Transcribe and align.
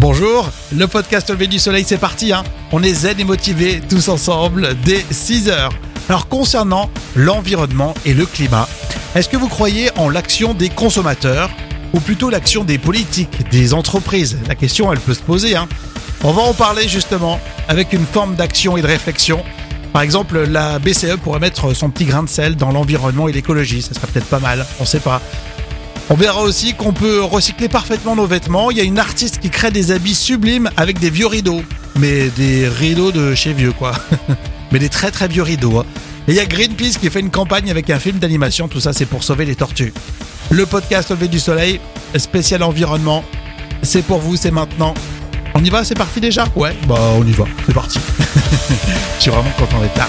Bonjour, 0.00 0.48
le 0.74 0.86
podcast 0.86 1.28
Levé 1.28 1.46
du 1.46 1.58
Soleil, 1.58 1.84
c'est 1.86 1.98
parti. 1.98 2.32
Hein 2.32 2.42
On 2.72 2.82
est 2.82 2.94
zen 2.94 3.20
et 3.20 3.24
motivés 3.24 3.82
tous 3.86 4.08
ensemble 4.08 4.74
dès 4.82 5.04
6 5.10 5.50
heures. 5.50 5.74
Alors 6.08 6.26
concernant 6.26 6.88
l'environnement 7.14 7.92
et 8.06 8.14
le 8.14 8.24
climat, 8.24 8.66
est-ce 9.14 9.28
que 9.28 9.36
vous 9.36 9.48
croyez 9.48 9.90
en 9.98 10.08
l'action 10.08 10.54
des 10.54 10.70
consommateurs 10.70 11.50
ou 11.92 12.00
plutôt 12.00 12.30
l'action 12.30 12.64
des 12.64 12.78
politiques, 12.78 13.46
des 13.50 13.74
entreprises? 13.74 14.38
La 14.48 14.54
question, 14.54 14.90
elle 14.90 15.00
peut 15.00 15.12
se 15.12 15.20
poser. 15.20 15.54
Hein 15.54 15.68
On 16.24 16.32
va 16.32 16.40
en 16.40 16.54
parler 16.54 16.88
justement 16.88 17.38
avec 17.68 17.92
une 17.92 18.06
forme 18.06 18.36
d'action 18.36 18.78
et 18.78 18.82
de 18.82 18.86
réflexion. 18.86 19.44
Par 19.92 20.00
exemple, 20.00 20.44
la 20.44 20.78
BCE 20.78 21.16
pourrait 21.22 21.40
mettre 21.40 21.74
son 21.74 21.90
petit 21.90 22.06
grain 22.06 22.22
de 22.22 22.28
sel 22.30 22.56
dans 22.56 22.70
l'environnement 22.70 23.28
et 23.28 23.32
l'écologie. 23.32 23.82
Ça 23.82 23.92
serait 23.92 24.06
peut-être 24.06 24.28
pas 24.28 24.40
mal, 24.40 24.64
on 24.80 24.86
sait 24.86 25.00
pas. 25.00 25.20
On 26.12 26.16
verra 26.16 26.42
aussi 26.42 26.74
qu'on 26.74 26.92
peut 26.92 27.22
recycler 27.22 27.68
parfaitement 27.68 28.16
nos 28.16 28.26
vêtements. 28.26 28.72
Il 28.72 28.76
y 28.76 28.80
a 28.80 28.84
une 28.84 28.98
artiste 28.98 29.38
qui 29.38 29.48
crée 29.48 29.70
des 29.70 29.92
habits 29.92 30.16
sublimes 30.16 30.68
avec 30.76 30.98
des 30.98 31.08
vieux 31.08 31.28
rideaux. 31.28 31.62
Mais 32.00 32.30
des 32.30 32.68
rideaux 32.68 33.12
de 33.12 33.36
chez 33.36 33.52
vieux, 33.52 33.70
quoi. 33.70 33.92
Mais 34.72 34.80
des 34.80 34.88
très 34.88 35.12
très 35.12 35.28
vieux 35.28 35.44
rideaux. 35.44 35.78
hein. 35.78 35.86
Et 36.26 36.32
il 36.32 36.34
y 36.34 36.40
a 36.40 36.46
Greenpeace 36.46 36.98
qui 37.00 37.08
fait 37.10 37.20
une 37.20 37.30
campagne 37.30 37.70
avec 37.70 37.90
un 37.90 38.00
film 38.00 38.18
d'animation. 38.18 38.66
Tout 38.66 38.80
ça, 38.80 38.92
c'est 38.92 39.06
pour 39.06 39.22
sauver 39.22 39.44
les 39.44 39.54
tortues. 39.54 39.92
Le 40.50 40.66
podcast 40.66 41.12
Au 41.12 41.14
du 41.14 41.38
soleil, 41.38 41.78
spécial 42.16 42.64
environnement. 42.64 43.24
C'est 43.82 44.02
pour 44.02 44.18
vous, 44.18 44.34
c'est 44.34 44.50
maintenant. 44.50 44.94
On 45.54 45.62
y 45.64 45.70
va, 45.70 45.84
c'est 45.84 45.94
parti 45.94 46.20
déjà? 46.20 46.44
Ouais, 46.56 46.74
bah 46.88 46.98
on 47.16 47.24
y 47.24 47.32
va, 47.32 47.44
c'est 47.66 47.72
parti. 47.72 48.00
Je 49.18 49.22
suis 49.22 49.30
vraiment 49.30 49.50
content 49.56 49.80
d'être 49.80 49.96
là. 49.96 50.08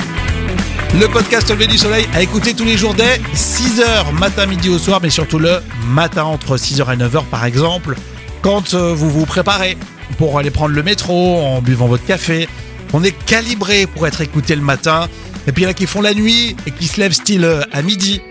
Le 0.99 1.07
podcast 1.07 1.49
Levé 1.49 1.67
du 1.67 1.77
Soleil 1.77 2.05
à 2.13 2.21
écouter 2.21 2.53
tous 2.53 2.65
les 2.65 2.75
jours 2.75 2.93
dès 2.93 3.17
6h, 3.33 4.13
matin, 4.19 4.45
midi 4.45 4.67
au 4.67 4.77
soir, 4.77 4.99
mais 5.01 5.09
surtout 5.09 5.39
le 5.39 5.61
matin 5.87 6.25
entre 6.25 6.57
6h 6.57 6.93
et 6.93 6.97
9h 6.97 7.23
par 7.27 7.45
exemple, 7.45 7.95
quand 8.41 8.73
euh, 8.73 8.93
vous 8.93 9.09
vous 9.09 9.25
préparez 9.25 9.77
pour 10.17 10.37
aller 10.37 10.51
prendre 10.51 10.75
le 10.75 10.83
métro 10.83 11.39
en 11.39 11.61
buvant 11.61 11.87
votre 11.87 12.05
café. 12.05 12.49
On 12.91 13.05
est 13.05 13.17
calibré 13.25 13.87
pour 13.87 14.05
être 14.05 14.19
écouté 14.19 14.53
le 14.53 14.61
matin. 14.61 15.07
Et 15.47 15.53
puis 15.53 15.63
il 15.63 15.65
y 15.65 15.67
en 15.67 15.71
a 15.71 15.73
qui 15.73 15.87
font 15.87 16.01
la 16.01 16.13
nuit 16.13 16.57
et 16.67 16.71
qui 16.71 16.87
se 16.87 16.99
lèvent 16.99 17.13
style 17.13 17.45
euh, 17.45 17.61
à 17.71 17.81
midi. 17.81 18.21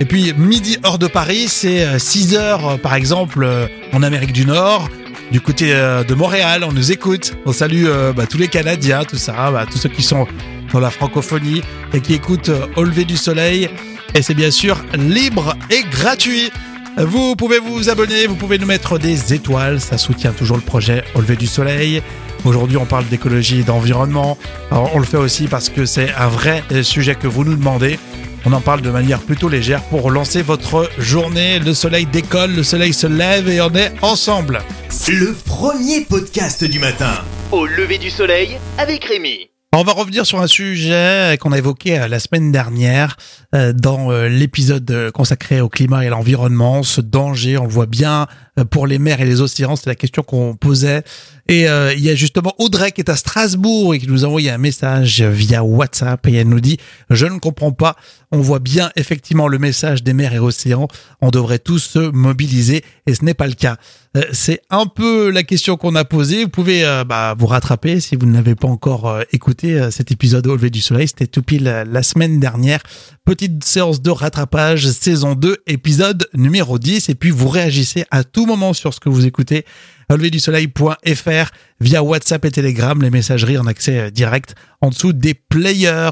Et 0.00 0.04
puis 0.04 0.34
midi 0.36 0.78
hors 0.82 0.98
de 0.98 1.06
Paris, 1.06 1.46
c'est 1.46 1.96
6 1.96 2.34
heures 2.34 2.70
euh, 2.70 2.76
par 2.76 2.94
exemple 2.94 3.48
en 3.92 4.02
Amérique 4.02 4.32
du 4.32 4.46
Nord. 4.46 4.88
Du 5.30 5.40
côté 5.40 5.68
de 5.68 6.14
Montréal, 6.14 6.64
on 6.64 6.72
nous 6.72 6.90
écoute. 6.90 7.36
On 7.46 7.52
salue 7.52 7.86
bah, 8.16 8.26
tous 8.26 8.36
les 8.36 8.48
Canadiens, 8.48 9.04
tout 9.04 9.16
ça, 9.16 9.52
bah, 9.52 9.64
tous 9.70 9.78
ceux 9.78 9.88
qui 9.88 10.02
sont 10.02 10.26
dans 10.72 10.80
la 10.80 10.90
francophonie 10.90 11.62
et 11.92 12.00
qui 12.00 12.14
écoutent 12.14 12.48
euh, 12.48 12.66
Au 12.76 12.84
lever 12.84 13.04
du 13.04 13.16
soleil. 13.16 13.68
Et 14.14 14.22
c'est 14.22 14.34
bien 14.34 14.50
sûr 14.50 14.78
libre 14.94 15.54
et 15.70 15.82
gratuit. 15.90 16.50
Vous 16.96 17.36
pouvez 17.36 17.58
vous 17.60 17.88
abonner, 17.88 18.26
vous 18.26 18.34
pouvez 18.34 18.58
nous 18.58 18.66
mettre 18.66 18.98
des 18.98 19.32
étoiles, 19.32 19.80
ça 19.80 19.96
soutient 19.96 20.32
toujours 20.32 20.56
le 20.56 20.62
projet 20.62 21.04
Au 21.14 21.20
lever 21.20 21.36
du 21.36 21.46
soleil. 21.46 22.02
Aujourd'hui, 22.44 22.76
on 22.76 22.86
parle 22.86 23.06
d'écologie 23.06 23.60
et 23.60 23.62
d'environnement. 23.62 24.38
Alors, 24.70 24.90
on 24.94 24.98
le 24.98 25.04
fait 25.04 25.16
aussi 25.16 25.46
parce 25.46 25.68
que 25.68 25.84
c'est 25.84 26.12
un 26.14 26.28
vrai 26.28 26.64
sujet 26.82 27.14
que 27.14 27.26
vous 27.26 27.44
nous 27.44 27.54
demandez. 27.54 27.98
On 28.46 28.52
en 28.52 28.60
parle 28.60 28.80
de 28.80 28.90
manière 28.90 29.20
plutôt 29.20 29.48
légère 29.48 29.82
pour 29.82 30.10
lancer 30.10 30.40
votre 30.42 30.88
journée. 30.98 31.58
Le 31.58 31.74
soleil 31.74 32.06
décolle, 32.06 32.54
le 32.54 32.62
soleil 32.62 32.94
se 32.94 33.06
lève 33.06 33.48
et 33.48 33.60
on 33.60 33.74
est 33.74 33.92
ensemble. 34.00 34.62
Le 35.08 35.34
premier 35.44 36.00
podcast 36.02 36.64
du 36.64 36.78
matin. 36.78 37.12
Au 37.52 37.66
lever 37.66 37.98
du 37.98 38.10
soleil 38.10 38.58
avec 38.78 39.04
Rémi. 39.04 39.49
On 39.72 39.84
va 39.84 39.92
revenir 39.92 40.26
sur 40.26 40.40
un 40.40 40.48
sujet 40.48 41.38
qu'on 41.40 41.52
a 41.52 41.58
évoqué 41.58 41.96
euh, 41.96 42.08
la 42.08 42.18
semaine 42.18 42.50
dernière 42.50 43.16
euh, 43.54 43.72
dans 43.72 44.10
euh, 44.10 44.28
l'épisode 44.28 45.12
consacré 45.14 45.60
au 45.60 45.68
climat 45.68 46.02
et 46.02 46.08
à 46.08 46.10
l'environnement. 46.10 46.82
Ce 46.82 47.00
danger, 47.00 47.56
on 47.56 47.66
le 47.66 47.70
voit 47.70 47.86
bien 47.86 48.26
pour 48.70 48.86
les 48.86 48.98
mers 48.98 49.20
et 49.20 49.24
les 49.24 49.40
océans, 49.40 49.76
c'est 49.76 49.86
la 49.86 49.94
question 49.94 50.22
qu'on 50.22 50.54
posait. 50.54 51.02
Et 51.48 51.68
euh, 51.68 51.92
il 51.94 52.00
y 52.00 52.10
a 52.10 52.14
justement 52.14 52.54
Audrey 52.58 52.92
qui 52.92 53.00
est 53.00 53.10
à 53.10 53.16
Strasbourg 53.16 53.94
et 53.94 53.98
qui 53.98 54.06
nous 54.06 54.24
a 54.24 54.28
envoyé 54.28 54.50
un 54.50 54.58
message 54.58 55.20
via 55.20 55.64
WhatsApp 55.64 56.24
et 56.28 56.34
elle 56.34 56.48
nous 56.48 56.60
dit 56.60 56.76
«Je 57.10 57.26
ne 57.26 57.38
comprends 57.38 57.72
pas, 57.72 57.96
on 58.30 58.38
voit 58.38 58.60
bien 58.60 58.90
effectivement 58.94 59.48
le 59.48 59.58
message 59.58 60.04
des 60.04 60.12
mers 60.12 60.32
et 60.32 60.38
océans, 60.38 60.86
on 61.20 61.30
devrait 61.30 61.58
tous 61.58 61.80
se 61.80 61.98
mobiliser 61.98 62.84
et 63.06 63.14
ce 63.14 63.24
n'est 63.24 63.34
pas 63.34 63.48
le 63.48 63.54
cas. 63.54 63.76
Euh, 64.16 64.22
C'est 64.32 64.60
un 64.70 64.86
peu 64.86 65.30
la 65.30 65.42
question 65.42 65.76
qu'on 65.76 65.94
a 65.96 66.04
posée. 66.04 66.44
Vous 66.44 66.50
pouvez 66.50 66.84
euh, 66.84 67.04
bah, 67.04 67.34
vous 67.36 67.46
rattraper 67.46 68.00
si 68.00 68.14
vous 68.16 68.26
n'avez 68.26 68.54
pas 68.54 68.68
encore 68.68 69.08
euh, 69.08 69.22
écouté 69.32 69.78
euh, 69.78 69.90
cet 69.90 70.12
épisode 70.12 70.46
au 70.46 70.54
lever 70.54 70.70
du 70.70 70.80
soleil. 70.80 71.08
C'était 71.08 71.26
tout 71.26 71.42
pile 71.42 71.66
euh, 71.66 71.84
la 71.84 72.02
semaine 72.02 72.38
dernière. 72.38 72.80
Petite 73.30 73.62
séance 73.62 74.02
de 74.02 74.10
rattrapage, 74.10 74.90
saison 74.90 75.36
2, 75.36 75.58
épisode 75.68 76.28
numéro 76.34 76.80
10. 76.80 77.10
Et 77.10 77.14
puis 77.14 77.30
vous 77.30 77.46
réagissez 77.46 78.04
à 78.10 78.24
tout 78.24 78.44
moment 78.44 78.72
sur 78.72 78.92
ce 78.92 78.98
que 78.98 79.08
vous 79.08 79.24
écoutez. 79.24 79.64
Au 80.10 80.16
lever 80.16 80.30
du 80.30 80.40
soleil.fr 80.40 81.50
via 81.80 82.02
WhatsApp 82.02 82.44
et 82.44 82.50
Telegram, 82.50 83.00
les 83.00 83.10
messageries 83.10 83.56
en 83.56 83.68
accès 83.68 83.98
euh, 84.00 84.10
direct 84.10 84.56
en 84.80 84.88
dessous 84.88 85.12
des 85.12 85.34
players. 85.34 86.10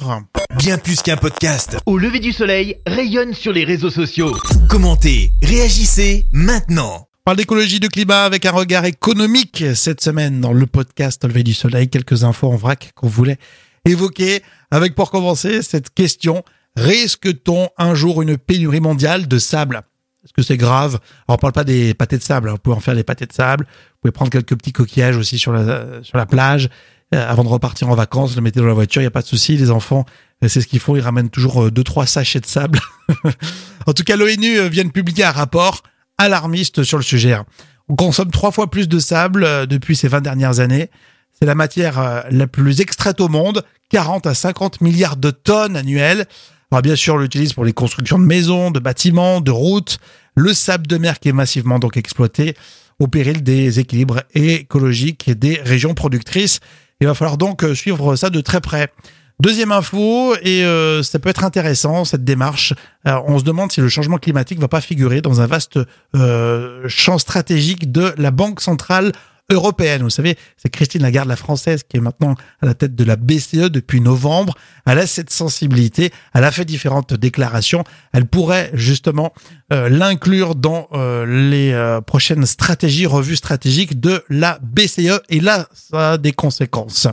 Bien 0.58 0.78
plus 0.78 1.02
qu'un 1.02 1.16
podcast. 1.16 1.78
Au 1.86 1.98
lever 1.98 2.20
du 2.20 2.30
soleil 2.30 2.76
rayonne 2.86 3.34
sur 3.34 3.52
les 3.52 3.64
réseaux 3.64 3.90
sociaux. 3.90 4.36
Commentez, 4.68 5.32
réagissez 5.42 6.24
maintenant. 6.30 7.08
On 7.12 7.24
parle 7.24 7.38
d'écologie, 7.38 7.80
de 7.80 7.88
climat 7.88 8.22
avec 8.22 8.46
un 8.46 8.52
regard 8.52 8.84
économique 8.84 9.64
cette 9.74 10.00
semaine 10.00 10.40
dans 10.40 10.52
le 10.52 10.66
podcast 10.66 11.24
Au 11.24 11.26
lever 11.26 11.42
du 11.42 11.52
soleil. 11.52 11.88
Quelques 11.88 12.22
infos 12.22 12.46
en 12.46 12.56
vrac 12.56 12.92
qu'on 12.94 13.08
voulait 13.08 13.38
évoquer 13.84 14.40
avec 14.70 14.94
pour 14.94 15.10
commencer 15.10 15.62
cette 15.62 15.92
question. 15.92 16.44
Risque-t-on 16.76 17.68
un 17.76 17.94
jour 17.94 18.22
une 18.22 18.36
pénurie 18.38 18.80
mondiale 18.80 19.26
de 19.28 19.38
sable? 19.38 19.82
Est-ce 20.24 20.32
que 20.32 20.42
c'est 20.42 20.56
grave? 20.56 20.98
Alors, 21.26 21.36
on 21.36 21.38
parle 21.38 21.52
pas 21.52 21.64
des 21.64 21.94
pâtés 21.94 22.18
de 22.18 22.22
sable. 22.22 22.48
hein. 22.48 22.52
Vous 22.52 22.58
pouvez 22.58 22.76
en 22.76 22.80
faire 22.80 22.94
des 22.94 23.04
pâtés 23.04 23.26
de 23.26 23.32
sable. 23.32 23.64
Vous 23.66 23.96
pouvez 24.02 24.12
prendre 24.12 24.30
quelques 24.30 24.56
petits 24.56 24.72
coquillages 24.72 25.16
aussi 25.16 25.38
sur 25.38 25.52
la, 25.52 26.02
sur 26.02 26.16
la 26.18 26.26
plage. 26.26 26.68
Euh, 27.14 27.26
avant 27.26 27.42
de 27.42 27.48
repartir 27.48 27.88
en 27.88 27.94
vacances, 27.94 28.36
le 28.36 28.42
mettez 28.42 28.60
dans 28.60 28.66
la 28.66 28.74
voiture, 28.74 29.00
il 29.00 29.04
n'y 29.04 29.08
a 29.08 29.12
pas 29.12 29.22
de 29.22 29.26
souci. 29.26 29.56
Les 29.56 29.70
enfants, 29.70 30.04
euh, 30.44 30.48
c'est 30.48 30.60
ce 30.60 30.66
qu'ils 30.66 30.80
font. 30.80 30.94
Ils 30.96 31.00
ramènent 31.00 31.30
toujours 31.30 31.64
euh, 31.64 31.70
deux, 31.70 31.84
trois 31.84 32.06
sachets 32.06 32.40
de 32.40 32.46
sable. 32.46 32.78
en 33.86 33.92
tout 33.92 34.04
cas, 34.04 34.16
l'ONU 34.16 34.68
vient 34.68 34.84
de 34.84 34.90
publier 34.90 35.24
un 35.24 35.30
rapport 35.32 35.82
alarmiste 36.18 36.82
sur 36.82 36.98
le 36.98 37.04
sujet. 37.04 37.32
hein. 37.32 37.46
On 37.88 37.96
consomme 37.96 38.30
trois 38.30 38.50
fois 38.50 38.68
plus 38.70 38.86
de 38.88 38.98
sable 38.98 39.66
depuis 39.66 39.96
ces 39.96 40.08
20 40.08 40.20
dernières 40.20 40.60
années. 40.60 40.90
C'est 41.32 41.46
la 41.46 41.54
matière 41.54 42.24
la 42.30 42.46
plus 42.46 42.80
extraite 42.82 43.20
au 43.20 43.28
monde, 43.28 43.64
40 43.88 44.26
à 44.26 44.34
50 44.34 44.82
milliards 44.82 45.16
de 45.16 45.30
tonnes 45.30 45.76
annuelles. 45.76 46.26
Alors 46.70 46.82
bien 46.82 46.96
sûr, 46.96 47.14
on 47.14 47.18
l'utilise 47.18 47.54
pour 47.54 47.64
les 47.64 47.72
constructions 47.72 48.18
de 48.18 48.24
maisons, 48.24 48.70
de 48.70 48.78
bâtiments, 48.78 49.40
de 49.40 49.50
routes. 49.50 49.98
Le 50.34 50.52
sable 50.52 50.86
de 50.86 50.98
mer 50.98 51.18
qui 51.18 51.30
est 51.30 51.32
massivement 51.32 51.78
donc 51.78 51.96
exploité 51.96 52.54
au 52.98 53.06
péril 53.06 53.42
des 53.42 53.80
équilibres 53.80 54.22
écologiques 54.34 55.30
des 55.30 55.60
régions 55.64 55.94
productrices. 55.94 56.60
Il 57.00 57.06
va 57.06 57.14
falloir 57.14 57.38
donc 57.38 57.64
euh, 57.64 57.74
suivre 57.74 58.16
ça 58.16 58.28
de 58.28 58.40
très 58.40 58.60
près. 58.60 58.92
Deuxième 59.40 59.70
info, 59.70 60.34
et 60.42 60.64
euh, 60.64 61.02
ça 61.04 61.20
peut 61.20 61.28
être 61.28 61.44
intéressant, 61.44 62.04
cette 62.04 62.24
démarche. 62.24 62.74
On 63.04 63.38
se 63.38 63.44
demande 63.44 63.70
si 63.70 63.80
le 63.80 63.88
changement 63.88 64.18
climatique 64.18 64.58
va 64.58 64.66
pas 64.66 64.80
figurer 64.80 65.20
dans 65.20 65.40
un 65.40 65.46
vaste 65.46 65.78
euh, 66.16 66.82
champ 66.88 67.18
stratégique 67.18 67.92
de 67.92 68.12
la 68.18 68.32
Banque 68.32 68.60
centrale 68.60 69.12
européenne. 69.50 70.02
Vous 70.02 70.10
savez, 70.10 70.36
c'est 70.56 70.68
Christine 70.68 71.02
Lagarde, 71.02 71.28
la 71.28 71.36
française, 71.36 71.82
qui 71.88 71.96
est 71.96 72.00
maintenant 72.00 72.34
à 72.60 72.66
la 72.66 72.74
tête 72.74 72.94
de 72.94 73.04
la 73.04 73.16
BCE 73.16 73.70
depuis 73.70 74.00
novembre. 74.00 74.54
Elle 74.86 74.98
a 74.98 75.06
cette 75.06 75.30
sensibilité, 75.30 76.12
elle 76.34 76.44
a 76.44 76.50
fait 76.50 76.64
différentes 76.64 77.14
déclarations. 77.14 77.84
Elle 78.12 78.26
pourrait 78.26 78.70
justement 78.74 79.32
euh, 79.72 79.88
l'inclure 79.88 80.54
dans 80.54 80.88
euh, 80.92 81.24
les 81.48 81.72
euh, 81.72 82.00
prochaines 82.00 82.44
stratégies, 82.46 83.06
revues 83.06 83.36
stratégiques 83.36 84.00
de 84.00 84.22
la 84.28 84.58
BCE. 84.62 85.20
Et 85.30 85.40
là, 85.40 85.68
ça 85.72 86.12
a 86.12 86.18
des 86.18 86.32
conséquences. 86.32 87.08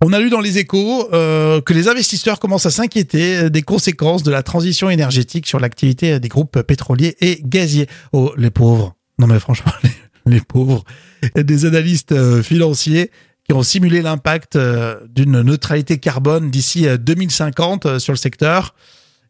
On 0.00 0.12
a 0.12 0.20
lu 0.20 0.30
dans 0.30 0.40
les 0.40 0.58
échos 0.58 1.08
euh, 1.12 1.60
que 1.60 1.74
les 1.74 1.88
investisseurs 1.88 2.38
commencent 2.38 2.66
à 2.66 2.70
s'inquiéter 2.70 3.50
des 3.50 3.62
conséquences 3.62 4.22
de 4.22 4.30
la 4.30 4.44
transition 4.44 4.90
énergétique 4.90 5.46
sur 5.46 5.58
l'activité 5.58 6.20
des 6.20 6.28
groupes 6.28 6.62
pétroliers 6.62 7.16
et 7.20 7.40
gaziers. 7.44 7.88
Oh, 8.12 8.32
les 8.36 8.50
pauvres. 8.50 8.94
Non 9.18 9.26
mais 9.26 9.40
franchement, 9.40 9.72
les, 10.28 10.40
pauvres. 10.40 10.84
Des 11.34 11.66
analystes 11.66 12.12
euh, 12.12 12.42
financiers 12.42 13.10
qui 13.44 13.54
ont 13.54 13.62
simulé 13.62 14.02
l'impact 14.02 14.56
euh, 14.56 15.00
d'une 15.08 15.40
neutralité 15.42 15.98
carbone 15.98 16.50
d'ici 16.50 16.86
2050 16.86 17.86
euh, 17.86 17.98
sur 17.98 18.12
le 18.12 18.18
secteur. 18.18 18.74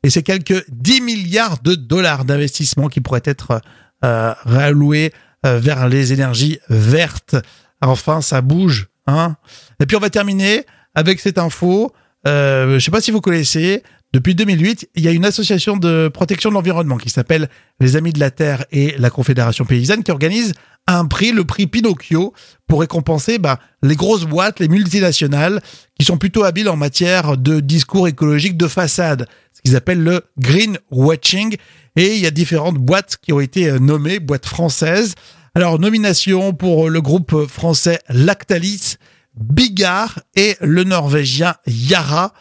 Et 0.03 0.11
c'est 0.11 0.23
quelques 0.23 0.65
10 0.71 1.01
milliards 1.01 1.61
de 1.63 1.75
dollars 1.75 2.25
d'investissement 2.25 2.89
qui 2.89 3.01
pourraient 3.01 3.23
être 3.25 3.61
réalloués 4.01 5.13
vers 5.43 5.89
les 5.89 6.13
énergies 6.13 6.61
vertes. 6.69 7.35
Enfin, 7.81 8.21
ça 8.21 8.41
bouge. 8.41 8.91
Hein 9.09 9.35
Et 9.81 9.87
puis 9.87 9.97
on 9.97 10.01
va 10.01 10.09
terminer 10.09 10.65
avec 10.95 11.19
cette 11.19 11.37
info. 11.37 11.93
Je 12.25 12.75
ne 12.75 12.79
sais 12.79 12.93
pas 12.93 13.01
si 13.01 13.11
vous 13.11 13.21
connaissez. 13.21 13.83
Depuis 14.15 14.35
2008, 14.35 14.89
il 14.95 15.05
y 15.05 15.09
a 15.09 15.13
une 15.13 15.27
association 15.27 15.77
de 15.77 16.09
protection 16.09 16.49
de 16.49 16.55
l'environnement 16.55 16.97
qui 16.97 17.11
s'appelle 17.11 17.51
les 17.79 17.95
Amis 17.95 18.15
de 18.15 18.21
la 18.21 18.31
Terre 18.31 18.65
et 18.73 18.95
la 18.99 19.11
Confédération 19.11 19.67
paysanne 19.67 20.03
qui 20.03 20.11
organise 20.11 20.55
un 20.87 21.05
prix, 21.05 21.33
le 21.33 21.45
prix 21.45 21.67
Pinocchio, 21.67 22.33
pour 22.67 22.81
récompenser 22.81 23.39
bah, 23.39 23.61
les 23.83 23.97
grosses 23.97 24.25
boîtes, 24.25 24.61
les 24.61 24.69
multinationales, 24.69 25.61
qui 25.99 26.07
sont 26.07 26.17
plutôt 26.17 26.45
habiles 26.45 26.71
en 26.71 26.77
matière 26.77 27.37
de 27.37 27.61
discours 27.61 28.09
écologique 28.09 28.57
de 28.57 28.67
façade, 28.67 29.27
ce 29.53 29.61
qu'ils 29.61 29.77
appellent 29.77 30.03
le 30.03 30.23
green 30.39 30.79
watching. 30.91 31.57
Et 31.97 32.15
il 32.15 32.23
y 32.23 32.27
a 32.27 32.31
différentes 32.31 32.79
boîtes 32.79 33.19
qui 33.21 33.35
ont 33.35 33.41
été 33.41 33.69
euh, 33.69 33.79
nommées, 33.79 34.21
boîtes 34.21 34.47
françaises. 34.47 35.15
Alors, 35.55 35.79
nomination 35.79 36.55
pour 36.55 36.89
le 36.89 37.03
groupe 37.03 37.47
français 37.47 37.99
Lactalis, 38.09 38.97
Bigard 39.35 40.21
et 40.35 40.57
le 40.63 40.85
norvégien 40.85 41.57
Yara. 41.67 42.33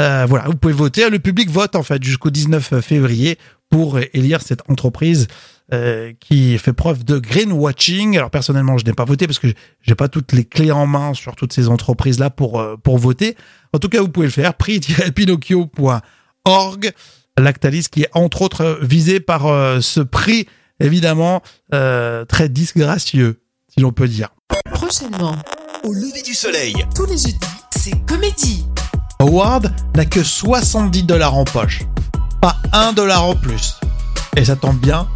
Euh, 0.00 0.26
voilà, 0.26 0.46
vous 0.46 0.56
pouvez 0.56 0.74
voter. 0.74 1.08
Le 1.08 1.18
public 1.18 1.50
vote 1.50 1.74
en 1.74 1.82
fait 1.82 2.02
jusqu'au 2.02 2.30
19 2.30 2.80
février 2.80 3.38
pour 3.70 3.98
élire 4.12 4.42
cette 4.42 4.68
entreprise 4.70 5.26
euh, 5.74 6.12
qui 6.20 6.56
fait 6.58 6.72
preuve 6.72 7.04
de 7.04 7.18
greenwashing. 7.18 8.16
Alors 8.16 8.30
personnellement, 8.30 8.78
je 8.78 8.84
n'ai 8.84 8.92
pas 8.92 9.04
voté 9.04 9.26
parce 9.26 9.40
que 9.40 9.48
j'ai 9.82 9.96
pas 9.96 10.06
toutes 10.06 10.30
les 10.30 10.44
clés 10.44 10.70
en 10.70 10.86
main 10.86 11.12
sur 11.12 11.34
toutes 11.34 11.52
ces 11.52 11.68
entreprises 11.68 12.20
là 12.20 12.30
pour 12.30 12.60
euh, 12.60 12.76
pour 12.76 12.98
voter. 12.98 13.36
En 13.72 13.80
tout 13.80 13.88
cas, 13.88 14.00
vous 14.00 14.06
pouvez 14.08 14.26
le 14.26 14.32
faire. 14.32 14.54
Prix-pinocchio.org. 14.54 16.92
Lactalis 17.36 17.88
qui 17.90 18.02
est 18.02 18.10
entre 18.14 18.42
autres 18.42 18.78
visé 18.80 19.18
par 19.18 19.46
euh, 19.46 19.80
ce 19.80 19.98
prix 20.00 20.46
évidemment 20.78 21.42
très 21.70 22.48
disgracieux, 22.48 23.40
si 23.68 23.80
l'on 23.80 23.90
peut 23.90 24.06
dire. 24.06 24.28
Prochainement, 24.72 25.34
Au 25.82 25.92
lever 25.92 26.22
du 26.22 26.34
soleil, 26.34 26.74
tous 26.94 27.06
les 27.06 27.16
jeudis, 27.16 27.40
c'est 27.74 28.06
comédie. 28.06 28.64
Howard 29.18 29.72
n'a 29.94 30.04
que 30.04 30.22
70 30.22 31.04
dollars 31.04 31.34
en 31.34 31.44
poche. 31.44 31.82
Pas 32.40 32.56
un 32.72 32.92
dollar 32.92 33.24
en 33.24 33.34
plus. 33.34 33.76
Et 34.36 34.44
ça 34.44 34.56
tombe 34.56 34.78
bien, 34.78 35.08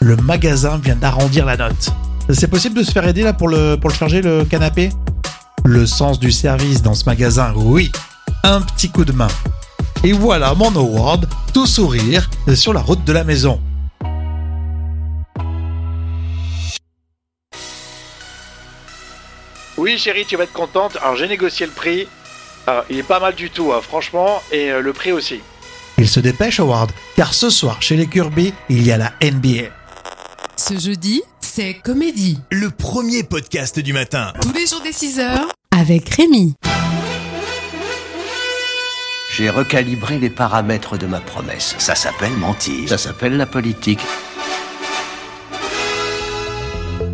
le 0.00 0.14
magasin 0.16 0.78
vient 0.78 0.94
d'arrondir 0.94 1.44
la 1.44 1.56
note. 1.56 1.90
C'est 2.30 2.48
possible 2.48 2.76
de 2.76 2.84
se 2.84 2.92
faire 2.92 3.06
aider 3.08 3.22
là 3.22 3.32
pour 3.32 3.50
pour 3.80 3.90
le 3.90 3.94
charger 3.94 4.22
le 4.22 4.44
canapé? 4.44 4.90
Le 5.64 5.84
sens 5.84 6.20
du 6.20 6.30
service 6.30 6.80
dans 6.80 6.94
ce 6.94 7.04
magasin, 7.04 7.52
oui. 7.56 7.90
Un 8.44 8.60
petit 8.60 8.88
coup 8.88 9.04
de 9.04 9.12
main. 9.12 9.28
Et 10.04 10.12
voilà 10.12 10.54
mon 10.54 10.74
Howard, 10.74 11.28
tout 11.52 11.66
sourire, 11.66 12.30
sur 12.54 12.72
la 12.72 12.80
route 12.80 13.04
de 13.04 13.12
la 13.12 13.24
maison. 13.24 13.60
Oui, 19.76 19.98
chérie, 19.98 20.24
tu 20.26 20.36
vas 20.36 20.44
être 20.44 20.52
contente. 20.52 20.98
Alors, 21.02 21.16
j'ai 21.16 21.26
négocié 21.26 21.66
le 21.66 21.72
prix. 21.72 22.06
Alors, 22.66 22.84
il 22.90 22.98
est 22.98 23.02
pas 23.02 23.20
mal 23.20 23.34
du 23.34 23.50
tout, 23.50 23.72
hein, 23.72 23.80
franchement, 23.82 24.42
et 24.52 24.70
euh, 24.70 24.80
le 24.80 24.92
prix 24.92 25.12
aussi. 25.12 25.40
Il 25.98 26.08
se 26.08 26.20
dépêche 26.20 26.60
Howard, 26.60 26.92
car 27.16 27.34
ce 27.34 27.50
soir 27.50 27.82
chez 27.82 27.96
les 27.96 28.06
Kirby, 28.06 28.54
il 28.68 28.86
y 28.86 28.92
a 28.92 28.96
la 28.96 29.12
NBA. 29.22 29.68
Ce 30.56 30.78
jeudi, 30.78 31.22
c'est 31.40 31.74
comédie. 31.74 32.38
le 32.50 32.70
premier 32.70 33.22
podcast 33.22 33.78
du 33.80 33.92
matin. 33.92 34.32
Tous 34.40 34.52
les 34.52 34.66
jours 34.66 34.80
dès 34.82 34.90
6h, 34.90 35.40
avec 35.78 36.08
Rémi. 36.10 36.54
J'ai 39.36 39.48
recalibré 39.48 40.18
les 40.18 40.28
paramètres 40.30 40.98
de 40.98 41.06
ma 41.06 41.20
promesse. 41.20 41.74
Ça 41.78 41.94
s'appelle 41.94 42.32
mentir. 42.32 42.88
Ça 42.88 42.98
s'appelle 42.98 43.36
la 43.36 43.46
politique. 43.46 44.00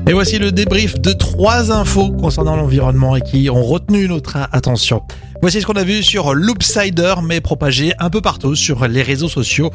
Et 0.08 0.12
voici 0.12 0.38
le 0.38 0.52
débrief 0.52 1.00
de 1.00 1.12
trois 1.12 1.72
infos 1.72 2.12
concernant 2.12 2.54
l'environnement 2.54 3.16
et 3.16 3.20
qui 3.20 3.50
ont 3.50 3.64
retenu 3.64 4.06
notre 4.06 4.36
attention. 4.52 5.02
Voici 5.42 5.60
ce 5.60 5.66
qu'on 5.66 5.74
a 5.74 5.82
vu 5.82 6.04
sur 6.04 6.32
Loopsider, 6.32 7.14
mais 7.24 7.40
propagé 7.40 7.92
un 7.98 8.08
peu 8.08 8.20
partout 8.20 8.54
sur 8.54 8.86
les 8.86 9.02
réseaux 9.02 9.28
sociaux. 9.28 9.72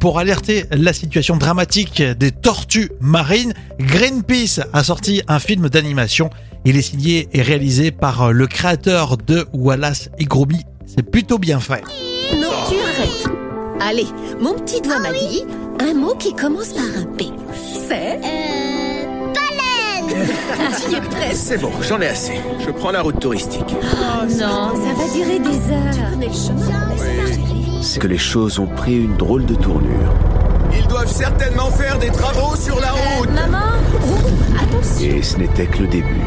Pour 0.00 0.18
alerter 0.18 0.64
la 0.70 0.94
situation 0.94 1.36
dramatique 1.36 2.02
des 2.02 2.30
tortues 2.30 2.90
marines, 3.00 3.52
Greenpeace 3.78 4.60
a 4.72 4.82
sorti 4.82 5.20
un 5.28 5.38
film 5.38 5.68
d'animation. 5.68 6.30
Il 6.64 6.78
est 6.78 6.82
signé 6.82 7.28
et 7.34 7.42
réalisé 7.42 7.90
par 7.90 8.32
le 8.32 8.46
créateur 8.46 9.18
de 9.18 9.46
Wallace 9.52 10.08
et 10.18 10.24
Gromit. 10.24 10.64
C'est 10.86 11.02
plutôt 11.02 11.38
bien 11.38 11.60
fait. 11.60 11.82
Non, 12.32 12.48
tu 12.68 12.76
arrêtes. 12.76 13.28
Allez, 13.80 14.06
mon 14.40 14.54
petit 14.54 14.80
doigt 14.80 14.98
m'a 14.98 15.12
dit 15.12 15.44
un 15.78 15.92
mot 15.92 16.14
qui 16.14 16.32
commence 16.34 16.72
par 16.72 16.84
un 16.84 17.04
P. 17.16 17.26
C'est 17.86 18.18
Euh. 18.24 18.53
Baleine 20.14 20.74
Tu 20.84 20.92
y 20.92 20.94
es 20.96 21.00
presque. 21.10 21.34
C'est 21.46 21.58
bon, 21.58 21.70
j'en 21.82 22.00
ai 22.00 22.08
assez. 22.08 22.40
Je 22.64 22.70
prends 22.70 22.90
la 22.90 23.02
route 23.02 23.18
touristique. 23.20 23.74
Oh 23.82 24.24
non, 24.24 24.28
ça 24.28 24.92
va 24.96 25.12
durer 25.14 25.38
des 25.38 25.72
heures. 25.72 25.94
Tu 25.94 26.00
connais 26.12 26.26
le 26.26 26.32
chemin 26.32 27.82
C'est 27.82 28.00
que 28.00 28.06
les 28.06 28.18
choses 28.18 28.58
ont 28.58 28.66
pris 28.66 28.96
une 29.02 29.16
drôle 29.16 29.44
de 29.46 29.54
tournure. 29.54 30.12
Ils 30.76 30.86
doivent 30.88 31.12
certainement 31.12 31.70
faire 31.70 31.98
des 31.98 32.10
travaux 32.10 32.56
sur 32.56 32.80
la 32.80 32.90
route. 32.92 33.30
Maman 33.30 33.58
Oh, 34.08 34.16
Attention 34.60 35.06
Et 35.06 35.22
ce 35.22 35.36
n'était 35.38 35.66
que 35.66 35.78
le 35.78 35.86
début. 35.88 36.20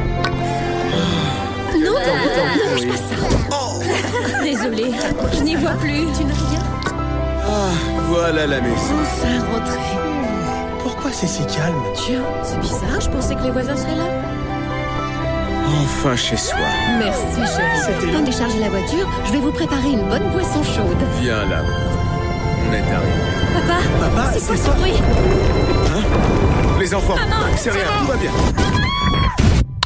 Non, 1.80 1.92
non, 1.92 1.94
non, 1.94 1.95
ne 1.95 2.72
mange 2.72 2.88
pas 2.88 2.98
ça 2.98 4.44
Désolée, 4.44 4.92
je 5.34 5.44
n'y 5.44 5.56
vois 5.56 5.72
plus. 5.72 6.06
Tu 6.18 6.24
n'as 6.24 6.34
rien 6.34 6.63
Ah, 7.45 7.72
voilà 8.10 8.48
la 8.48 8.62
maison. 8.62 8.95
Enfin. 9.01 9.28
Pourquoi 10.88 11.12
c'est 11.12 11.28
si 11.28 11.45
calme 11.48 11.84
Tiens, 11.95 12.24
c'est 12.44 12.62
bizarre, 12.62 13.01
je 13.01 13.10
pensais 13.10 13.36
que 13.36 13.44
les 13.44 13.51
voisins 13.51 13.75
seraient 13.75 13.98
là. 13.98 14.06
Enfin 15.84 16.16
chez 16.16 16.38
soi. 16.38 16.57
Merci, 16.98 17.36
chérie. 17.36 18.13
Quand 18.13 18.22
décharger 18.22 18.60
la 18.60 18.69
voiture, 18.69 19.06
je 19.25 19.34
vais 19.34 19.39
vous 19.39 19.51
préparer 19.51 19.89
une 19.89 20.07
bonne 20.07 20.31
boisson 20.31 20.63
chaude. 20.63 20.95
Viens 21.19 21.44
là. 21.44 21.62
On 22.69 22.72
est 22.72 22.78
arrivé. 22.78 23.12
Papa, 23.54 23.80
Papa, 24.00 24.31
c'est 24.31 24.48
quoi 24.48 24.56
ce 24.56 24.69
bruit? 24.80 24.94
Les 26.80 26.95
enfants, 26.95 27.16
c'est 27.57 27.72
rien, 27.72 27.84
tout 28.00 28.07
va 28.07 28.16
bien. 28.16 28.32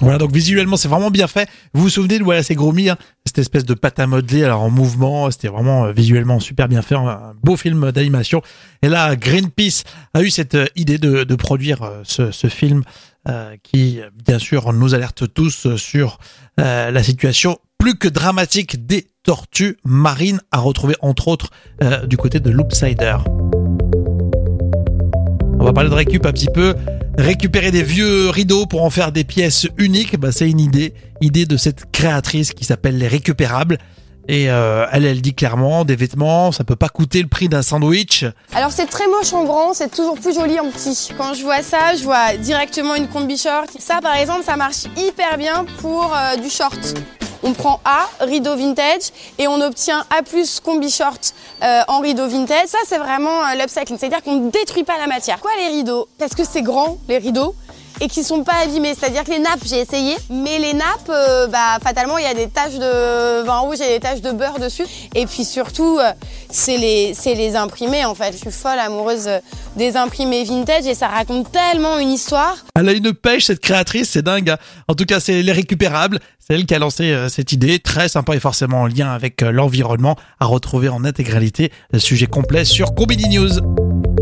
Voilà, 0.02 0.18
donc 0.18 0.34
visuellement, 0.34 0.78
c'est 0.78 0.88
vraiment 0.88 1.12
bien 1.12 1.28
fait. 1.28 1.48
Vous 1.74 1.84
vous 1.84 1.90
souvenez 1.90 2.18
de 2.18 2.24
Wallace 2.24 2.50
et 2.50 2.56
Gromit, 2.56 2.90
hein, 2.90 2.98
cette 3.26 3.38
espèce 3.38 3.66
de 3.66 3.76
pâte 3.76 4.00
à 4.00 4.08
modeler, 4.08 4.44
alors 4.44 4.62
en 4.62 4.72
mouvement, 4.72 5.30
c'était 5.30 5.48
vraiment 5.48 5.86
euh, 5.86 5.92
visuellement 5.92 6.40
super 6.40 6.68
bien 6.68 6.82
fait, 6.82 6.96
un 6.96 7.34
beau 7.44 7.56
film 7.56 7.92
d'animation. 7.92 8.42
Et 8.82 8.90
là, 8.90 9.16
Greenpeace 9.16 9.84
a 10.16 10.24
eu 10.24 10.32
cette 10.32 10.56
euh, 10.56 10.66
idée 10.76 10.98
de, 10.98 11.24
de 11.24 11.36
produire 11.36 11.84
euh, 11.84 12.02
ce, 12.04 12.32
ce 12.32 12.48
film 12.48 12.84
qui, 13.62 14.00
bien 14.26 14.40
sûr, 14.40 14.74
nous 14.74 14.96
alerte 14.96 15.32
tous 15.32 15.76
sur 15.76 16.18
la 16.58 17.04
situation 17.04 17.60
plus 17.78 17.94
que 17.94 18.08
dramatique 18.08 18.88
des 18.88 19.06
tortues 19.22 19.78
marines 19.86 20.42
à 20.50 20.58
retrouver, 20.58 20.96
entre 21.02 21.28
autres, 21.28 21.52
du 22.08 22.18
côté 22.18 22.40
de 22.40 22.50
Loopsider. 22.50 23.18
On 25.60 25.64
va 25.64 25.72
parler 25.72 25.92
de 25.92 25.94
récup 25.94 26.26
un 26.26 26.32
petit 26.32 26.50
peu. 26.52 26.74
Récupérer 27.18 27.72
des 27.72 27.84
vieux 27.84 28.30
rideaux 28.30 28.66
pour 28.66 28.84
en 28.84 28.90
faire 28.90 29.12
des 29.12 29.24
pièces 29.24 29.68
uniques, 29.78 30.18
bah, 30.18 30.32
c'est 30.32 30.50
une 30.50 30.60
idée, 30.60 30.94
idée 31.20 31.46
de 31.46 31.58
cette 31.58 31.92
créatrice 31.92 32.54
qui 32.54 32.64
s'appelle 32.64 32.98
les 32.98 33.08
récupérables. 33.08 33.78
Et 34.28 34.50
euh, 34.50 34.86
elle, 34.92 35.06
elle 35.06 35.22
dit 35.22 35.34
clairement, 35.34 35.84
des 35.84 35.96
vêtements, 35.96 36.52
ça 36.52 36.64
peut 36.64 36.76
pas 36.76 36.90
coûter 36.90 37.22
le 37.22 37.28
prix 37.28 37.50
d'un 37.50 37.64
sandwich. 37.64 38.24
Alors 38.54 38.72
c'est 38.72 38.86
très 38.86 39.08
moche 39.08 39.34
en 39.34 39.44
grand, 39.44 39.74
c'est 39.74 39.90
toujours 39.90 40.18
plus 40.18 40.34
joli 40.34 40.60
en 40.60 40.70
petit. 40.70 41.10
Quand 41.18 41.34
je 41.34 41.42
vois 41.44 41.62
ça, 41.64 41.96
je 41.98 42.04
vois 42.04 42.38
directement 42.38 42.96
une 42.96 43.08
combi 43.08 43.38
short. 43.38 43.70
Ça 43.80 44.00
par 44.02 44.16
exemple, 44.16 44.44
ça 44.46 44.56
marche 44.56 44.86
hyper 44.96 45.38
bien 45.38 45.66
pour 45.80 46.14
euh, 46.16 46.38
du 46.38 46.50
short. 46.50 46.94
On 47.44 47.54
prend 47.54 47.80
A, 47.86 48.08
rideau 48.20 48.56
vintage, 48.56 49.12
et 49.38 49.48
on 49.48 49.62
obtient 49.62 50.06
A+, 50.10 50.22
combi 50.64 50.90
short 50.90 51.34
euh, 51.64 51.82
en 51.88 52.00
rideau 52.00 52.28
vintage. 52.28 52.68
Ça, 52.68 52.78
c'est 52.86 52.98
vraiment 52.98 53.44
euh, 53.44 53.56
l'upcycling, 53.56 53.98
c'est-à-dire 53.98 54.22
qu'on 54.24 54.36
ne 54.36 54.52
détruit 54.52 54.84
pas 54.84 54.98
la 55.00 55.08
matière. 55.08 55.40
Quoi 55.40 55.52
les 55.58 55.68
rideaux? 55.68 56.08
Parce 56.20 56.36
que 56.36 56.44
c'est 56.44 56.62
grand, 56.62 56.98
les 57.08 57.18
rideaux, 57.18 57.56
et 58.02 58.08
qui 58.08 58.24
sont 58.24 58.44
pas 58.44 58.56
abîmés. 58.64 58.94
C'est-à-dire 59.00 59.24
que 59.24 59.32
les 59.32 59.40
nappes, 59.40 59.62
j'ai 59.66 59.80
essayé, 59.80 60.16
mais 60.30 60.60
les 60.60 60.74
nappes, 60.74 61.10
euh, 61.10 61.48
bah, 61.48 61.78
fatalement, 61.82 62.18
il 62.18 62.24
y 62.24 62.28
a 62.28 62.34
des 62.34 62.50
taches 62.50 62.74
de 62.74 63.44
vin 63.44 63.60
rouge 63.60 63.80
et 63.80 63.88
des 63.88 64.00
taches 64.00 64.22
de 64.22 64.32
beurre 64.32 64.60
dessus. 64.60 64.86
Et 65.16 65.26
puis 65.26 65.46
surtout, 65.46 66.00
euh, 66.00 66.12
c'est 66.50 66.78
les, 66.78 67.14
les 67.26 67.56
imprimés 67.56 68.04
en 68.04 68.16
fait. 68.16 68.34
Je 68.34 68.38
suis 68.38 68.52
folle 68.52 68.80
amoureuse 68.80 69.30
des 69.76 69.96
imprimés 69.96 70.44
vintage 70.44 70.86
et 70.88 70.96
ça 70.96 71.08
raconte 71.08 71.52
tellement 71.52 71.98
une 72.00 72.12
histoire. 72.12 72.58
Elle 72.76 72.90
a 72.90 72.94
une 72.94 73.14
pêche, 73.14 73.46
cette 73.46 73.62
créatrice, 73.62 74.10
c'est 74.10 74.24
dingue. 74.24 74.50
hein. 74.50 74.58
En 74.88 74.96
tout 74.96 75.06
cas, 75.06 75.20
c'est 75.20 75.42
les 75.42 75.52
récupérables. 75.52 76.20
C'est 76.40 76.56
elle 76.56 76.66
qui 76.66 76.74
a 76.74 76.80
lancé 76.80 77.12
euh, 77.12 77.30
cette 77.30 77.52
idée, 77.52 77.78
très 77.78 78.10
sympa 78.10 78.36
et 78.36 78.40
forcément 78.40 78.82
en 78.82 78.88
lien 78.88 79.12
avec 79.12 79.44
euh, 79.44 79.52
l'environnement, 79.52 80.16
à 80.40 80.46
retrouver 80.46 80.90
en 80.90 81.06
intégralité 81.06 81.72
le 81.94 82.00
sujet 82.00 82.26
complet 82.26 82.66
sur 82.66 82.96
Combini 82.96 83.30
News. 83.38 84.21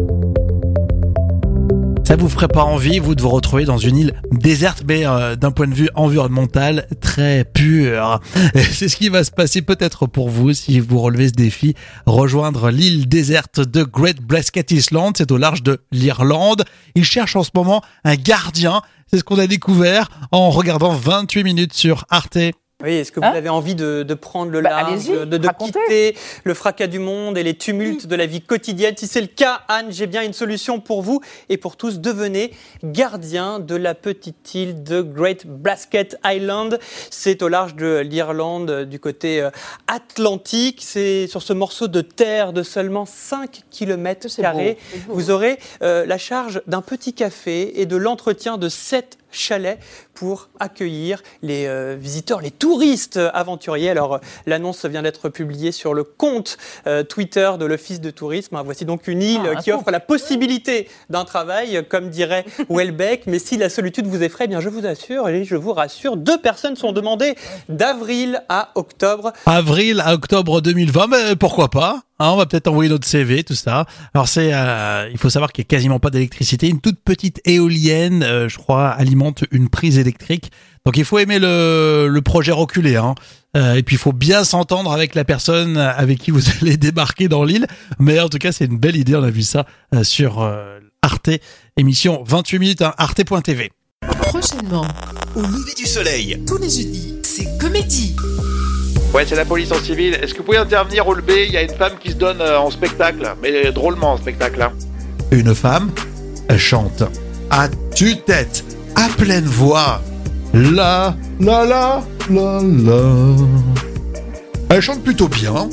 Ça 2.10 2.16
vous 2.16 2.28
ferait 2.28 2.48
pas 2.48 2.64
envie, 2.64 2.98
vous, 2.98 3.14
de 3.14 3.22
vous 3.22 3.30
retrouver 3.30 3.66
dans 3.66 3.78
une 3.78 3.96
île 3.96 4.14
déserte, 4.32 4.82
mais 4.88 5.06
euh, 5.06 5.36
d'un 5.36 5.52
point 5.52 5.68
de 5.68 5.76
vue 5.76 5.92
environnemental, 5.94 6.88
très 7.02 7.44
pur. 7.44 8.20
C'est 8.56 8.90
ce 8.90 8.96
qui 8.96 9.10
va 9.10 9.24
se 9.24 9.30
passer 9.30 9.62
peut-être 9.62 10.08
pour 10.08 10.28
vous 10.28 10.52
si 10.54 10.80
vous 10.80 10.98
relevez 11.02 11.28
ce 11.28 11.34
défi. 11.34 11.76
Rejoindre 12.08 12.72
l'île 12.72 13.08
déserte 13.08 13.60
de 13.60 13.84
Great 13.84 14.22
Blasket 14.22 14.72
Island, 14.72 15.14
c'est 15.18 15.32
au 15.32 15.38
large 15.38 15.62
de 15.62 15.82
l'Irlande. 15.92 16.66
Ils 16.96 17.06
cherchent 17.06 17.36
en 17.36 17.44
ce 17.44 17.52
moment 17.54 17.84
un 18.04 18.16
gardien. 18.16 18.82
C'est 19.06 19.20
ce 19.20 19.24
qu'on 19.24 19.38
a 19.38 19.46
découvert 19.46 20.10
en 20.32 20.50
regardant 20.50 20.94
28 20.94 21.44
minutes 21.44 21.74
sur 21.74 22.06
Arte. 22.10 22.40
Oui, 22.82 22.94
est-ce 22.94 23.12
que 23.12 23.20
vous 23.20 23.26
Hein 23.26 23.34
avez 23.34 23.50
envie 23.50 23.76
de, 23.76 24.04
de 24.04 24.14
prendre 24.14 24.54
le 24.54 24.62
Bah, 24.62 24.70
large, 24.70 25.10
de, 25.10 25.26
de 25.26 25.50
quitter 25.60 26.16
le 26.46 26.54
fracas 26.54 26.88
du 26.88 27.00
monde 27.00 27.38
et 27.38 27.44
les 27.44 27.54
tumultes 27.54 28.08
de 28.08 28.16
la 28.16 28.26
vie 28.26 28.40
quotidienne? 28.42 28.96
Si 28.96 29.06
c'est 29.06 29.20
le 29.20 29.28
cas, 29.28 29.64
Anne, 29.68 29.88
j'ai 29.90 30.08
bien 30.08 30.24
une 30.24 30.32
solution 30.32 30.80
pour 30.80 31.02
vous 31.02 31.20
et 31.50 31.58
pour 31.58 31.76
tous. 31.76 32.00
Devenez 32.00 32.54
gardien 32.86 33.60
de 33.60 33.76
la 33.76 33.96
petite 33.96 34.56
île 34.56 34.82
de 34.82 35.02
Great 35.02 35.46
Blasket 35.46 36.18
Island. 36.26 36.80
C'est 37.12 37.44
au 37.44 37.50
large 37.50 37.76
de 37.76 37.98
l'Irlande, 38.00 38.86
du 38.86 38.98
côté 38.98 39.42
euh, 39.42 39.50
atlantique. 39.88 40.80
C'est 40.82 41.28
sur 41.28 41.42
ce 41.42 41.52
morceau 41.52 41.90
de 41.90 42.00
terre 42.00 42.54
de 42.54 42.64
seulement 42.64 43.06
5 43.06 43.64
km 43.72 44.30
carrés. 44.42 44.78
Vous 45.10 45.32
aurez 45.32 45.60
euh, 45.82 46.06
la 46.06 46.18
charge 46.18 46.62
d'un 46.66 46.82
petit 46.82 47.14
café 47.14 47.82
et 47.82 47.86
de 47.86 47.98
l'entretien 47.98 48.58
de 48.58 48.70
7 48.70 49.18
chalets 49.32 49.80
pour 50.14 50.50
accueillir 50.60 51.22
les 51.42 51.66
euh, 51.68 51.96
visiteurs, 52.00 52.42
les 52.42 52.52
touristes 52.52 53.20
aventuriers. 53.34 53.90
Alors, 53.90 54.16
euh, 54.16 54.20
l'annonce 54.46 54.86
vient 54.86 55.02
d'être 55.02 55.30
publiée 55.30 55.72
sur 55.72 55.94
le 55.94 56.04
compte 56.04 56.58
euh, 56.88 57.04
Twitter 57.04 57.52
de 57.60 57.66
l'Office 57.66 58.02
de 58.02 58.12
tourisme. 58.12 58.56
Ah, 58.58 58.64
Voici 58.64 58.86
donc 58.86 59.08
une 59.08 59.22
île 59.22 59.42
Ah, 59.56 59.62
qui 59.62 59.72
offre 59.72 59.92
la 59.92 60.00
possibilité 60.00 60.90
d'un 61.10 61.26
travail, 61.26 61.86
comme 61.88 62.10
dirait 62.10 62.46
Welbeck. 62.70 63.28
Mais 63.28 63.40
si 63.40 63.58
la 63.58 63.70
solitude 63.70 64.08
vous 64.08 64.24
effraie, 64.24 64.46
eh 64.46 64.48
bien, 64.50 64.60
je 64.60 64.70
vous 64.70 64.86
assure 64.86 65.30
et 65.30 65.46
je 65.46 65.56
vous 65.56 65.74
rassure, 65.74 66.18
deux 66.18 66.40
personnes 66.40 66.76
sont 66.76 66.92
demandées 66.92 67.36
d'avril 67.70 68.44
à 68.50 68.72
octobre. 68.76 69.32
Avril 69.46 70.02
à 70.04 70.14
octobre 70.14 70.62
2020, 70.62 71.08
mais 71.08 71.36
pourquoi 71.36 71.70
pas? 71.70 72.02
Hein, 72.20 72.30
On 72.30 72.36
va 72.36 72.46
peut-être 72.46 72.68
envoyer 72.68 72.90
notre 72.90 73.08
CV, 73.08 73.44
tout 73.44 73.56
ça. 73.56 73.86
Alors 74.14 74.28
c'est, 74.28 74.52
euh, 74.54 75.10
il 75.12 75.18
faut 75.18 75.30
savoir 75.30 75.52
qu'il 75.52 75.64
y 75.64 75.68
a 75.68 75.70
quasiment 75.70 76.00
pas 76.00 76.10
d'électricité. 76.10 76.68
Une 76.70 76.82
toute 76.82 77.00
petite 77.00 77.42
éolienne, 77.46 78.24
euh, 78.24 78.50
je 78.50 78.58
crois, 78.58 78.90
alimente 78.90 79.44
une 79.52 79.70
prise 79.70 79.98
électrique. 79.98 80.52
Donc 80.86 80.98
il 80.98 81.06
faut 81.06 81.20
aimer 81.20 81.40
le, 81.40 82.20
projet 82.24 82.52
reculé. 82.52 82.96
Hein. 82.96 83.16
Euh, 83.58 83.76
et 83.76 83.84
puis 83.84 83.96
il 83.96 84.00
faut 84.00 84.14
bien 84.14 84.44
s'entendre 84.44 84.92
avec 84.92 85.16
la 85.16 85.26
personne 85.26 85.78
avec 85.78 86.20
qui 86.20 86.32
vous 86.32 86.44
allez 86.62 86.78
débarquer 86.78 87.28
dans 87.28 87.44
l'île. 87.44 87.68
Mais 88.00 88.20
en 88.20 88.30
tout 88.30 88.38
cas, 88.38 88.52
c'est 88.52 88.66
une 88.66 88.78
belle 88.78 88.96
idée. 88.96 89.16
On 89.16 89.24
a 89.24 89.32
vu 89.32 89.44
ça 89.44 89.66
sur 90.04 90.48
Arte, 91.02 91.30
émission 91.78 92.24
28 92.28 92.60
minutes, 92.60 92.82
hein, 92.82 92.94
arte.tv. 92.98 93.72
Prochainement, 94.22 94.88
Au 95.36 95.42
lever 95.42 95.74
du 95.78 95.86
soleil, 95.86 96.42
tous 96.46 96.58
les 96.58 96.70
jeudis, 96.70 97.16
c'est 97.24 97.58
comédie. 97.58 98.16
Ouais, 99.14 99.26
c'est 99.26 99.36
la 99.36 99.46
police 99.46 99.72
en 99.72 99.80
civil. 99.80 100.14
Est-ce 100.14 100.34
que 100.34 100.40
vous 100.40 100.44
pouvez 100.44 100.58
intervenir 100.58 101.08
au 101.08 101.16
B? 101.16 101.32
Il 101.48 101.52
y 101.52 101.58
a 101.58 101.64
une 101.64 101.76
femme 101.76 101.94
qui 102.00 102.12
se 102.12 102.16
donne 102.16 102.42
euh, 102.42 102.60
en 102.60 102.70
spectacle, 102.70 103.28
mais 103.42 103.72
drôlement 103.72 104.14
en 104.14 104.18
spectacle. 104.18 104.62
Hein. 104.62 104.72
Une 105.32 105.56
femme 105.56 105.90
elle 106.48 106.60
chante 106.60 107.04
à 107.50 107.68
tue-tête, 107.96 108.64
à 108.96 109.08
pleine 109.10 109.46
voix. 109.46 110.02
La, 110.54 111.16
la, 111.40 111.66
la, 111.66 112.04
la, 112.30 112.62
la. 112.62 113.36
Elle 114.70 114.82
chante 114.82 115.04
plutôt 115.04 115.28
bien, 115.28 115.70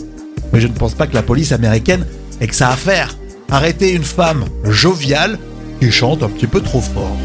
mais 0.53 0.61
je 0.61 0.67
ne 0.67 0.73
pense 0.73 0.95
pas 0.95 1.07
que 1.07 1.15
la 1.15 1.23
police 1.23 1.53
américaine 1.53 2.07
ait 2.41 2.47
que 2.47 2.55
ça 2.55 2.71
à 2.71 2.77
faire. 2.77 3.15
Arrêter 3.51 3.93
une 3.93 4.05
femme 4.05 4.45
joviale 4.65 5.39
qui 5.81 5.91
chante 5.93 6.23
un 6.23 6.29
petit 6.29 6.47
peu 6.47 6.63
trop 6.63 6.81
fort. 6.81 7.17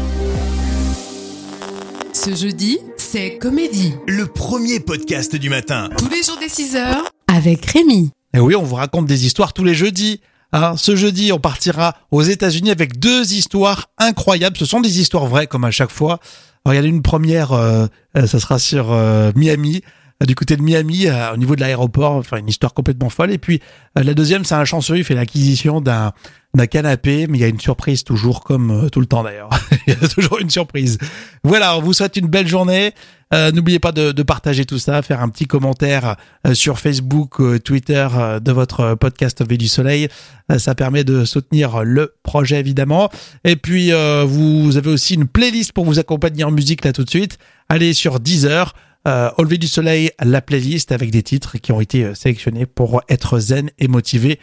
Ce 2.12 2.34
jeudi, 2.34 2.78
c'est 3.12 3.36
comédie. 3.36 3.92
le 4.08 4.24
premier 4.24 4.80
podcast 4.80 5.36
du 5.36 5.50
matin. 5.50 5.90
Tous 5.98 6.08
les 6.08 6.22
jours 6.22 6.38
dès 6.40 6.46
6h 6.46 7.02
avec 7.26 7.66
Rémi. 7.66 8.10
Et 8.32 8.40
oui, 8.40 8.56
on 8.56 8.62
vous 8.62 8.76
raconte 8.76 9.04
des 9.04 9.26
histoires 9.26 9.52
tous 9.52 9.64
les 9.64 9.74
jeudis. 9.74 10.22
Hein, 10.52 10.78
ce 10.78 10.96
jeudi, 10.96 11.30
on 11.30 11.38
partira 11.38 11.94
aux 12.10 12.22
États-Unis 12.22 12.70
avec 12.70 12.98
deux 12.98 13.34
histoires 13.34 13.90
incroyables. 13.98 14.56
Ce 14.56 14.64
sont 14.64 14.80
des 14.80 14.98
histoires 14.98 15.26
vraies, 15.26 15.46
comme 15.46 15.64
à 15.64 15.70
chaque 15.70 15.90
fois. 15.90 16.20
Alors, 16.64 16.72
il 16.72 16.78
y 16.78 16.80
en 16.80 16.84
a 16.84 16.86
une 16.86 17.02
première, 17.02 17.52
euh, 17.52 17.84
euh, 18.16 18.26
ça 18.26 18.40
sera 18.40 18.58
sur 18.58 18.90
euh, 18.92 19.30
Miami, 19.36 19.82
du 20.24 20.34
côté 20.34 20.56
de 20.56 20.62
Miami, 20.62 21.06
euh, 21.06 21.32
au 21.32 21.36
niveau 21.36 21.56
de 21.56 21.60
l'aéroport. 21.60 22.12
Enfin, 22.12 22.38
une 22.38 22.48
histoire 22.48 22.74
complètement 22.74 23.10
folle. 23.10 23.30
Et 23.32 23.38
puis, 23.38 23.60
euh, 23.98 24.02
la 24.02 24.14
deuxième, 24.14 24.44
c'est 24.44 24.54
un 24.54 24.64
chanceux, 24.64 24.98
il 24.98 25.04
fait 25.04 25.14
l'acquisition 25.14 25.80
d'un 25.80 26.12
d'un 26.54 26.66
canapé, 26.66 27.26
mais 27.28 27.38
il 27.38 27.40
y 27.40 27.44
a 27.44 27.48
une 27.48 27.60
surprise 27.60 28.04
toujours, 28.04 28.44
comme 28.44 28.70
euh, 28.70 28.88
tout 28.90 29.00
le 29.00 29.06
temps 29.06 29.22
d'ailleurs. 29.22 29.48
il 29.86 29.94
y 29.94 30.04
a 30.04 30.08
toujours 30.08 30.38
une 30.38 30.50
surprise. 30.50 30.98
Voilà, 31.44 31.78
on 31.78 31.80
vous 31.80 31.94
souhaite 31.94 32.16
une 32.16 32.26
belle 32.26 32.46
journée. 32.46 32.92
Euh, 33.32 33.50
N'oubliez 33.50 33.78
pas 33.78 33.92
de, 33.92 34.12
de 34.12 34.22
partager 34.22 34.66
tout 34.66 34.78
ça, 34.78 35.00
faire 35.00 35.22
un 35.22 35.30
petit 35.30 35.46
commentaire 35.46 36.16
euh, 36.46 36.52
sur 36.52 36.78
Facebook, 36.78 37.40
euh, 37.40 37.58
Twitter 37.58 38.06
euh, 38.14 38.38
de 38.40 38.52
votre 38.52 38.94
podcast 38.96 39.42
V 39.42 39.56
du 39.56 39.68
Soleil. 39.68 40.08
Euh, 40.50 40.58
ça 40.58 40.74
permet 40.74 41.04
de 41.04 41.24
soutenir 41.24 41.82
le 41.84 42.12
projet 42.22 42.60
évidemment. 42.60 43.08
Et 43.44 43.56
puis 43.56 43.90
euh, 43.90 44.24
vous 44.28 44.76
avez 44.76 44.90
aussi 44.90 45.14
une 45.14 45.26
playlist 45.26 45.72
pour 45.72 45.86
vous 45.86 45.98
accompagner 45.98 46.44
en 46.44 46.50
musique 46.50 46.84
là 46.84 46.92
tout 46.92 47.04
de 47.04 47.10
suite. 47.10 47.38
Allez 47.70 47.94
sur 47.94 48.20
Deezer. 48.20 48.74
Euh, 49.08 49.30
au 49.36 49.42
lever 49.42 49.58
du 49.58 49.66
soleil, 49.66 50.10
la 50.20 50.40
playlist 50.40 50.92
avec 50.92 51.10
des 51.10 51.22
titres 51.22 51.58
qui 51.58 51.72
ont 51.72 51.80
été 51.80 52.04
euh, 52.04 52.14
sélectionnés 52.14 52.66
pour 52.66 53.02
être 53.08 53.38
zen 53.40 53.70
et 53.78 53.88
motivé 53.88 54.38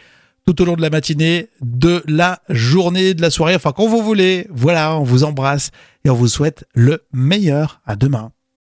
tout 0.46 0.60
au 0.60 0.64
long 0.64 0.76
de 0.76 0.82
la 0.82 0.90
matinée, 0.90 1.48
de 1.62 2.02
la 2.06 2.40
journée, 2.48 3.14
de 3.14 3.22
la 3.22 3.30
soirée, 3.30 3.54
enfin 3.54 3.72
quand 3.72 3.86
vous 3.86 4.02
voulez. 4.02 4.46
Voilà, 4.50 4.96
on 4.96 5.02
vous 5.02 5.24
embrasse 5.24 5.70
et 6.04 6.10
on 6.10 6.14
vous 6.14 6.28
souhaite 6.28 6.64
le 6.74 7.04
meilleur. 7.12 7.80
À 7.86 7.96
demain. 7.96 8.32